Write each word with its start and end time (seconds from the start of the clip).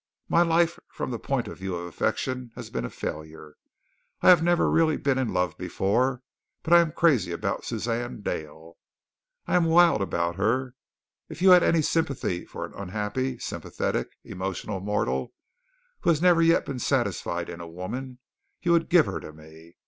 My 0.27 0.41
life 0.41 0.79
from 0.89 1.11
the 1.11 1.19
point 1.19 1.47
of 1.47 1.59
view 1.59 1.75
of 1.75 1.85
affection 1.85 2.49
has 2.55 2.71
been 2.71 2.85
a 2.85 2.89
failure. 2.89 3.53
I 4.23 4.29
have 4.29 4.41
never 4.41 4.67
really 4.67 4.97
been 4.97 5.19
in 5.19 5.31
love 5.31 5.55
before, 5.59 6.23
but 6.63 6.73
I 6.73 6.79
am 6.81 6.91
crazy 6.91 7.31
about 7.31 7.65
Suzanne 7.65 8.21
Dale. 8.21 8.79
I 9.45 9.55
am 9.55 9.65
wild 9.65 10.01
about 10.01 10.37
her. 10.37 10.73
If 11.29 11.43
you 11.43 11.51
had 11.51 11.61
any 11.61 11.83
sympathy 11.83 12.45
for 12.45 12.65
an 12.65 12.73
unhappy, 12.73 13.37
sympathetic, 13.37 14.07
emotional 14.23 14.79
mortal, 14.79 15.33
who 15.99 16.09
has 16.09 16.19
never 16.19 16.41
yet 16.41 16.65
been 16.65 16.79
satisfied 16.79 17.47
in 17.47 17.61
a 17.61 17.67
woman, 17.67 18.17
you 18.63 18.71
would 18.71 18.89
give 18.89 19.05
her 19.05 19.19
to 19.19 19.31
me. 19.31 19.75